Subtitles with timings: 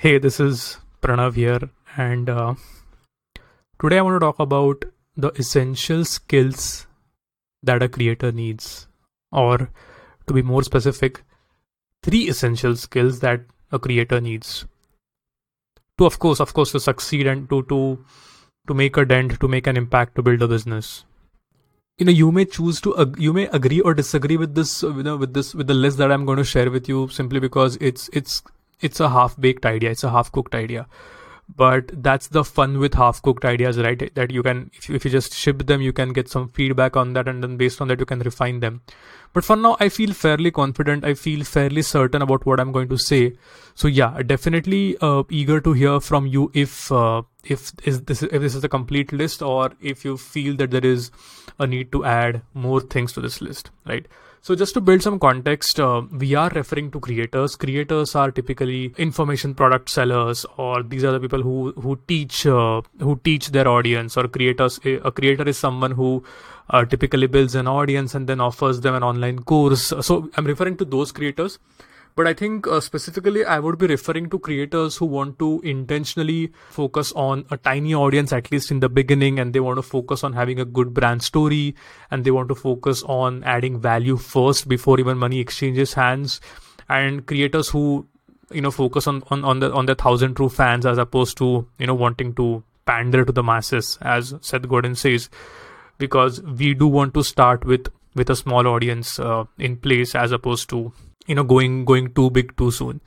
[0.00, 2.54] Hey, this is Pranav here, and uh,
[3.80, 4.84] today I want to talk about
[5.16, 6.86] the essential skills
[7.64, 8.86] that a creator needs,
[9.32, 9.70] or
[10.28, 11.24] to be more specific,
[12.04, 13.40] three essential skills that
[13.72, 14.66] a creator needs
[15.98, 17.98] to, of course, of course, to succeed and to to
[18.68, 21.04] to make a dent, to make an impact, to build a business.
[21.96, 25.02] You know, you may choose to ag- you may agree or disagree with this, you
[25.02, 27.76] know, with this with the list that I'm going to share with you, simply because
[27.80, 28.44] it's it's
[28.80, 30.86] it's a half baked idea it's a half cooked idea.
[31.56, 34.14] But that's the fun with half cooked ideas right?
[34.14, 36.94] That you can if you, if you just ship them you can get some feedback
[36.94, 38.82] on that and then based on that you can refine them.
[39.32, 41.04] But for now i feel fairly confident.
[41.04, 43.32] I feel fairly certain about what i'm going to say.
[43.74, 48.42] So yeah definitely uh, eager to hear from you if uh, if is this if
[48.42, 51.10] this is a complete list or if you feel that there is
[51.58, 54.06] a need to add more things to this list right
[54.48, 57.54] so just to build some context, uh, we are referring to creators.
[57.54, 62.80] Creators are typically information product sellers, or these are the people who who teach uh,
[62.98, 64.16] who teach their audience.
[64.16, 66.24] Or creators, a creator is someone who
[66.70, 69.92] uh, typically builds an audience and then offers them an online course.
[70.08, 71.58] So I'm referring to those creators
[72.18, 76.52] but i think uh, specifically i would be referring to creators who want to intentionally
[76.78, 80.24] focus on a tiny audience at least in the beginning and they want to focus
[80.24, 81.74] on having a good brand story
[82.10, 86.40] and they want to focus on adding value first before even money exchanges hands.
[86.88, 88.06] And creators who
[88.50, 91.66] you know focus on on, on the on the thousand true fans as opposed to
[91.78, 95.28] you know wanting to pander to the masses as seth godin says.
[95.98, 100.32] Because we do want to start with with a small audience uh, in place as
[100.32, 100.92] opposed to
[101.28, 103.00] you know going going too big too soon.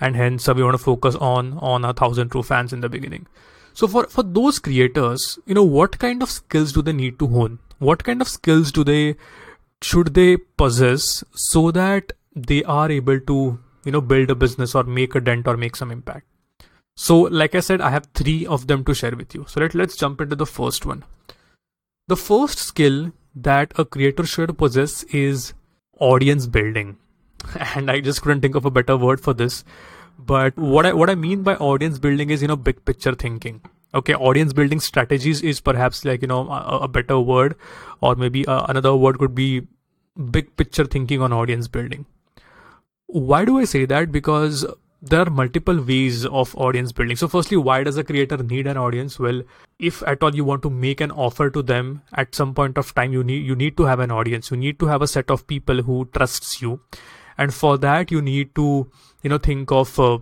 [0.00, 2.88] And hence uh, we want to focus on on a thousand true fans in the
[2.88, 3.26] beginning.
[3.72, 7.28] So for for those creators you know what kind of skills do they need to
[7.28, 7.58] hone?
[7.78, 9.16] What kind of skills do they
[9.80, 14.84] should they possess so that they are able to you know build a business or
[14.84, 16.26] make a dent or make some impact?
[16.96, 19.44] So like i said i have three of them to share with you.
[19.48, 21.04] So let, let's jump into the first one.
[22.08, 25.52] The first skill that a creator should possess is
[26.00, 26.96] audience building
[27.74, 29.64] and I just couldn't think of a better word for this.
[30.18, 33.60] But what I what I mean by audience building is you know big picture thinking.
[33.94, 37.54] Okay, audience building strategies is perhaps like you know a, a better word,
[38.00, 39.66] or maybe uh, another word could be
[40.30, 42.04] big picture thinking on audience building.
[43.06, 44.10] Why do I say that?
[44.12, 44.66] Because
[45.00, 47.16] there are multiple ways of audience building.
[47.16, 49.18] So, firstly, why does a creator need an audience?
[49.18, 49.42] Well,
[49.78, 52.92] if at all you want to make an offer to them at some point of
[52.94, 54.50] time, you need you need to have an audience.
[54.50, 56.80] You need to have a set of people who trusts you
[57.38, 58.90] and for that you need to
[59.22, 60.18] you know think of uh,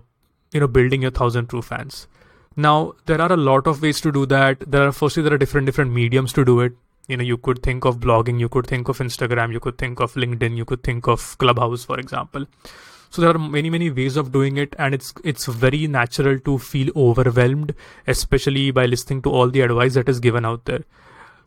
[0.53, 2.07] you know building your thousand true fans.
[2.55, 4.59] Now there are a lot of ways to do that.
[4.75, 6.73] There are firstly there are different different mediums to do it.
[7.07, 10.01] You know you could think of blogging you could think of instagram you could think
[10.01, 12.45] of linkedin you could think of clubhouse for example.
[13.09, 16.57] So there are many many ways of doing it and it's it's very natural to
[16.57, 17.73] feel overwhelmed
[18.15, 20.83] especially by listening to all the advice that is given out there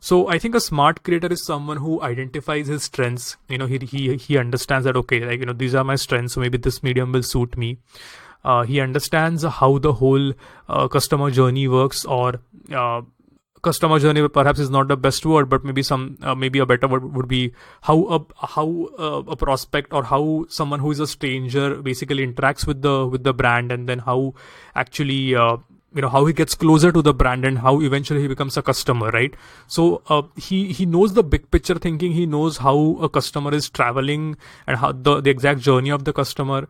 [0.03, 3.37] so I think a smart creator is someone who identifies his strengths.
[3.47, 6.33] You know, he he he understands that okay, like you know, these are my strengths,
[6.33, 7.77] so maybe this medium will suit me.
[8.43, 10.33] Uh, he understands how the whole
[10.67, 12.41] uh, customer journey works, or
[12.73, 13.03] uh,
[13.61, 16.87] customer journey perhaps is not the best word, but maybe some uh, maybe a better
[16.87, 18.67] word would be how a how
[19.27, 23.35] a prospect or how someone who is a stranger basically interacts with the with the
[23.35, 24.33] brand, and then how
[24.73, 25.57] actually uh,
[25.93, 28.61] you know how he gets closer to the brand and how eventually he becomes a
[28.61, 29.33] customer right?
[29.67, 32.13] So uh, he he knows the big picture thinking.
[32.13, 34.37] He knows how a customer is traveling
[34.67, 36.67] and how the, the exact journey of the customer.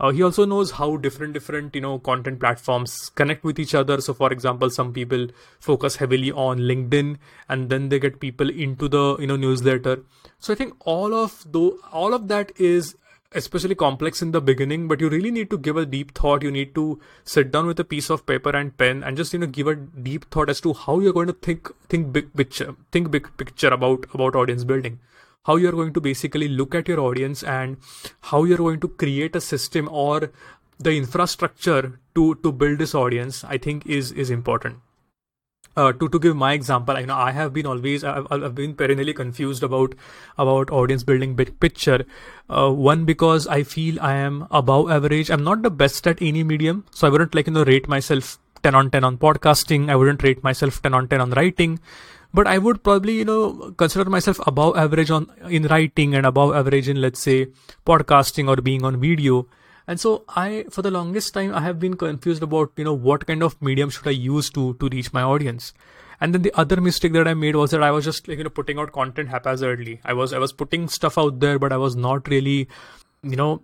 [0.00, 4.00] Uh, he also knows how different different you know content platforms connect with each other.
[4.00, 5.28] So for example some people
[5.60, 7.18] focus heavily on linkedin
[7.48, 10.02] and then they get people into the you know newsletter.
[10.38, 12.96] So i think all of though all of that is
[13.34, 16.42] especially complex in the beginning but you really need to give a deep thought.
[16.42, 19.38] You need to sit down with a piece of paper and pen and just you
[19.38, 22.74] know give a deep thought as to how you're going to think think big picture
[22.90, 25.00] think big picture about about audience building.
[25.44, 27.76] How you're going to basically look at your audience and
[28.20, 30.30] how you're going to create a system or
[30.78, 34.78] the infrastructure to to build this audience i think is is important
[35.76, 38.74] uh, to to give my example, you know, I have been always I've, I've been
[38.74, 39.94] perennially confused about
[40.38, 42.04] about audience building big picture.
[42.48, 45.30] Uh, one because I feel I am above average.
[45.30, 48.38] I'm not the best at any medium, so I wouldn't like you know rate myself
[48.62, 49.90] 10 on 10 on podcasting.
[49.90, 51.80] I wouldn't rate myself 10 on 10 on writing,
[52.34, 56.54] but I would probably you know consider myself above average on in writing and above
[56.54, 57.46] average in let's say
[57.86, 59.46] podcasting or being on video
[59.86, 63.26] and so i for the longest time i have been confused about you know what
[63.26, 65.74] kind of medium should i use to to reach my audience.
[66.20, 68.44] And then the other mistake that i made was that i was just like you
[68.44, 70.00] know putting out content haphazardly.
[70.04, 72.68] I was i was putting stuff out there but i was not really
[73.22, 73.62] you know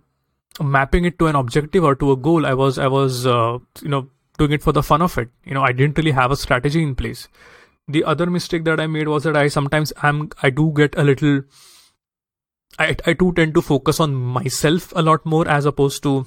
[0.61, 2.45] mapping it to an objective or to a goal.
[2.45, 5.29] I was i was uh, you know doing it for the fun of it.
[5.45, 7.29] You know i didn't really have a strategy in place.
[7.87, 11.03] The other mistake that i made was that i sometimes am i do get a
[11.03, 11.43] little
[12.77, 16.25] I, I do tend to focus on myself a lot more as opposed to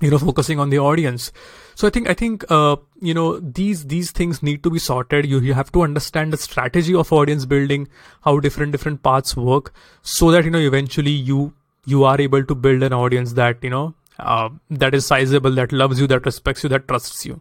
[0.00, 1.32] you know focusing on the audience.
[1.74, 5.26] So i think i think uh, you know these these things need to be sorted.
[5.26, 7.88] You you have to understand the strategy of audience building
[8.22, 9.72] how different different parts work
[10.02, 11.52] so that you know eventually you
[11.86, 15.72] you are able to build an audience that you know uh, that is sizable that
[15.72, 17.40] loves you that respects you that trusts you.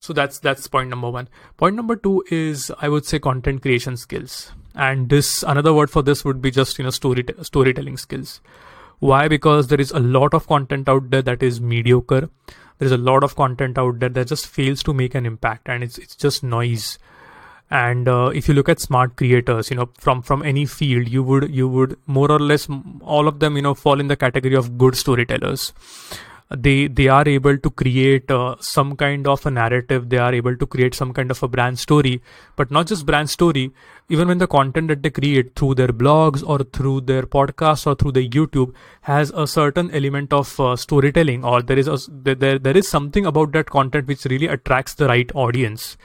[0.00, 1.28] So that's that's point number one.
[1.58, 6.02] Point number two is i would say content creation skills and this another word for
[6.02, 8.40] this would be just you know story storytelling skills.
[8.98, 9.28] Why?
[9.28, 12.28] Because there is a lot of content out there that is mediocre.
[12.78, 15.82] There's a lot of content out there that just fails to make an impact and
[15.82, 16.98] it's it's just noise.
[17.70, 21.22] And uh, if you look at smart creators you know from from any field you
[21.22, 22.68] would you would more or less
[23.00, 25.72] all of them you know fall in the category of good storytellers
[26.56, 30.56] they they are able to create uh, some kind of a narrative they are able
[30.56, 32.20] to create some kind of a brand story
[32.56, 33.70] but not just brand story
[34.08, 37.94] even when the content that they create through their blogs or through their podcasts or
[37.94, 42.58] through the youtube has a certain element of uh, storytelling or there is a there,
[42.58, 45.96] there is something about that content which really attracts the right audience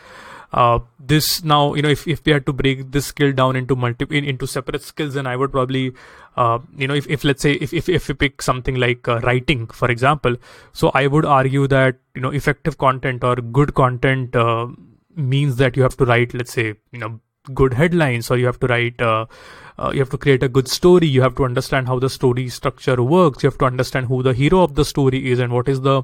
[0.55, 3.75] uh, this now you know if, if we had to break this skill down into
[3.75, 5.91] multi in, into separate skills then i would probably
[6.37, 9.19] uh, you know if, if let's say if, if if you pick something like uh,
[9.19, 10.35] writing for example
[10.71, 14.65] so i would argue that you know effective content or good content uh,
[15.15, 17.19] means that you have to write let's say you know
[17.53, 19.25] good headlines or you have to write uh,
[19.77, 21.07] uh, you have to create a good story.
[21.07, 23.43] You have to understand how the story structure works.
[23.43, 26.03] You have to understand who the hero of the story is and what is the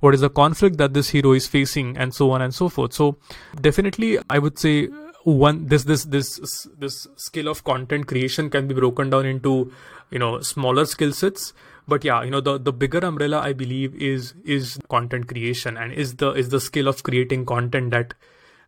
[0.00, 2.92] what is the conflict that this hero is facing and so on and so forth.
[2.92, 3.16] So
[3.60, 4.88] definitely i would say
[5.24, 9.70] one this this this this skill of content creation can be broken down into
[10.10, 11.52] you know smaller skill sets.
[11.86, 15.92] But yeah you know the the bigger umbrella i believe is is content creation and
[15.92, 18.14] is the is the skill of creating content that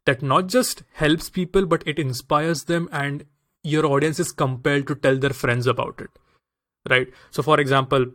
[0.07, 3.25] that not just helps people but it inspires them and
[3.63, 6.11] your audience is compelled to tell their friends about it
[6.91, 7.09] right?
[7.31, 8.07] So for example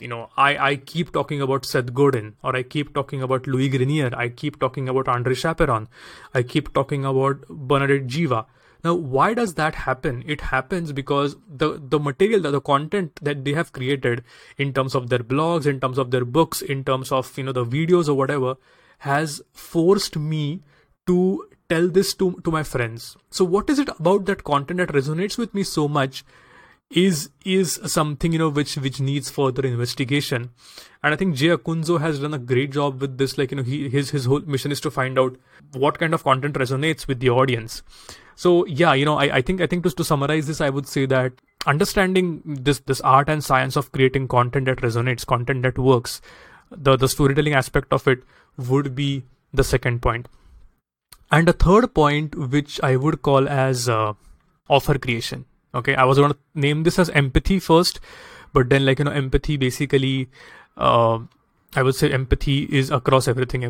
[0.00, 3.68] you know i i keep talking about seth godin or i keep talking about louis
[3.68, 5.86] grenier i keep talking about andre chaperon
[6.34, 8.46] i keep talking about bernadette jiwa.
[8.82, 10.22] Now why does that happen?
[10.26, 14.22] It happens because the the material the, the content that they have created
[14.58, 17.52] in terms of their blogs in terms of their books in terms of you know
[17.52, 18.56] the videos or whatever
[18.98, 20.60] has forced me
[21.06, 23.16] to tell this to, to my friends.
[23.30, 26.24] So what is it about that content that resonates with me so much
[26.90, 30.50] is is something you know which which needs further investigation.
[31.02, 33.62] And i think jay acunzo has done a great job with this like you know
[33.62, 35.36] he, his his whole mission is to find out
[35.72, 37.82] what kind of content resonates with the audience.
[38.36, 40.86] So yeah you know i, I think i think to, to summarize this i would
[40.86, 41.32] say that
[41.66, 46.20] understanding this this art and science of creating content that resonates content that works
[46.70, 48.24] the the storytelling aspect of it
[48.56, 49.22] would be
[49.52, 50.28] the second point
[51.36, 54.12] and a third point which i would call as uh,
[54.68, 55.44] offer creation.
[55.78, 58.00] Okay i was going to name this as empathy first
[58.52, 60.28] but then like you know empathy basically
[60.76, 61.18] uh,
[61.80, 63.64] i would say empathy is across everything.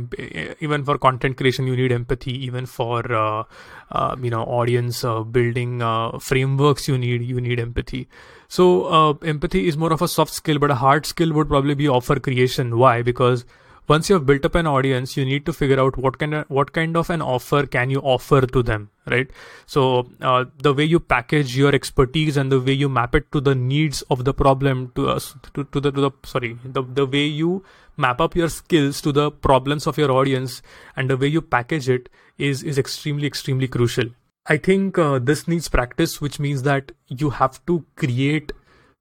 [0.61, 2.35] Even for content creation you need empathy.
[2.47, 3.45] Even for uh,
[3.93, 8.07] uh, you know audience uh, building uh, frameworks you need you need empathy.
[8.49, 11.75] So uh, empathy is more of a soft skill but a hard skill would probably
[11.75, 12.77] be offer creation.
[12.85, 12.97] Why?
[13.03, 13.47] Because
[13.89, 16.45] once you have built up an audience you need to figure out what kind of
[16.49, 19.31] what kind of an offer can you offer to them right?
[19.67, 23.41] So uh, the way you package your expertise and the way you map it to
[23.41, 27.07] the needs of the problem to us to, to the to the sorry the, the
[27.07, 27.63] way you
[27.97, 30.63] map up your skills to the problems of your audience
[30.97, 34.07] and the way you package it is is extremely extremely crucial.
[34.47, 38.53] I think uh, this needs practice which means that you have to create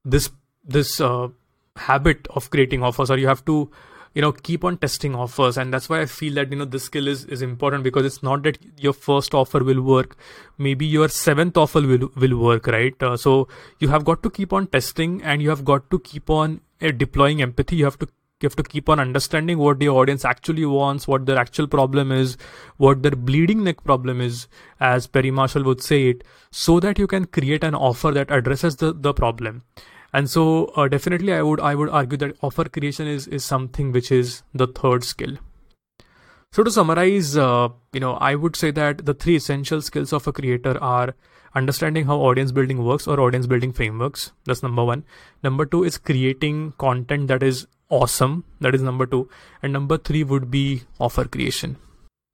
[0.04, 0.30] this
[0.64, 1.28] this uh,
[1.76, 3.70] habit of creating offers or you have to
[4.14, 5.56] you know keep on testing offers.
[5.58, 8.22] And that's why i feel that you know this skill is is important because it's
[8.22, 10.16] not that your first offer will work.
[10.56, 13.02] Maybe your seventh offer will will work right?
[13.02, 16.30] Uh, so you have got to keep on testing and you have got to keep
[16.30, 17.76] on uh, deploying empathy.
[17.76, 18.08] You have to
[18.42, 22.12] you have to keep on understanding what the audience actually wants what their actual problem
[22.12, 22.36] is
[22.76, 24.48] what their bleeding neck problem is
[24.80, 28.76] as perry marshall would say it so that you can create an offer that addresses
[28.76, 29.62] the, the problem
[30.18, 30.42] and so
[30.76, 34.42] uh, definitely i would i would argue that offer creation is is something which is
[34.62, 35.36] the third skill.
[36.56, 40.28] So to summarize uh, you know i would say that the three essential skills of
[40.32, 41.14] a creator are
[41.60, 44.30] understanding how audience building works or audience building frameworks.
[44.44, 45.04] That's number 1
[45.48, 48.44] number 2 is creating content that is awesome.
[48.60, 49.28] That is number 2
[49.62, 51.76] and number 3 would be offer creation.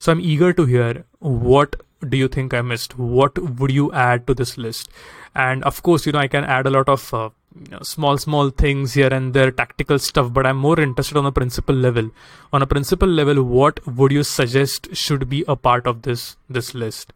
[0.00, 2.98] So i'm eager to hear what do you think I missed?
[2.98, 4.88] What would you add to this list?
[5.34, 8.16] And of course, you know, I can add a lot of uh, you know, small
[8.16, 12.10] small things here and there tactical stuff but i'm more interested on a principle level.
[12.52, 16.74] On a principle level what would you suggest should be a part of this this
[16.74, 17.12] list?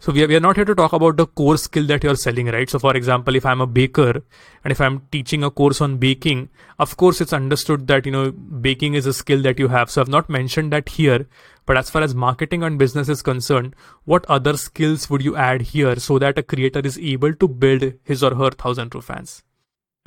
[0.00, 2.14] So we are, we are not here to talk about the core skill that you're
[2.16, 2.70] selling right?
[2.70, 4.22] So for example if i'm a baker
[4.64, 6.48] and if i'm teaching a course on baking
[6.78, 9.90] of course it's understood that you know baking is a skill that you have.
[9.90, 11.26] So i've not mentioned that here
[11.66, 15.60] but as far as marketing and business is concerned what other skills would you add
[15.60, 19.42] here so that a creator is able to build his or her thousand true fans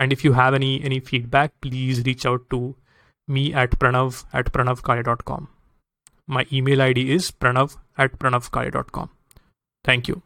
[0.01, 2.61] and if you have any any feedback please reach out to
[3.37, 5.49] me at pranav at pranavkale.com
[6.37, 9.11] my email id is pranav at pranavkale.com
[9.83, 10.21] Thank you.